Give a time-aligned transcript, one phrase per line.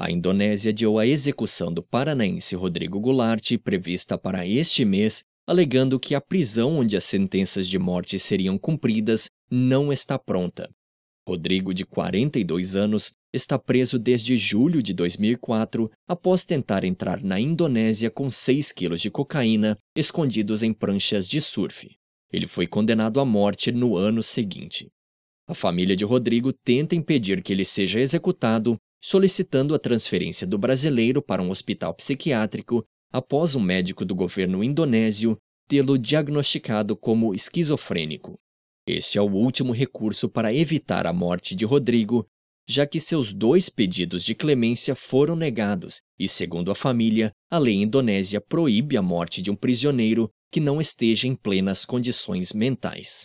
[0.00, 6.14] A Indonésia adiou a execução do paranaense Rodrigo Goulart, prevista para este mês, alegando que
[6.14, 10.70] a prisão onde as sentenças de morte seriam cumpridas não está pronta.
[11.26, 18.08] Rodrigo, de 42 anos, está preso desde julho de 2004 após tentar entrar na Indonésia
[18.08, 21.90] com 6 quilos de cocaína escondidos em pranchas de surf.
[22.32, 24.88] Ele foi condenado à morte no ano seguinte.
[25.44, 31.22] A família de Rodrigo tenta impedir que ele seja executado, solicitando a transferência do brasileiro
[31.22, 35.36] para um hospital psiquiátrico após um médico do governo indonésio
[35.68, 38.38] tê-lo diagnosticado como esquizofrênico.
[38.86, 42.26] Este é o último recurso para evitar a morte de Rodrigo,
[42.66, 47.74] já que seus dois pedidos de clemência foram negados e, segundo a família, a lei
[47.74, 53.16] indonésia proíbe a morte de um prisioneiro que não esteja em plenas condições mentais.